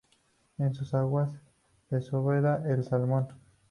En 0.57 0.73
sus 0.73 0.95
aguas 0.95 1.29
desova 1.91 2.37
el 2.67 2.83
salmón. 2.83 3.27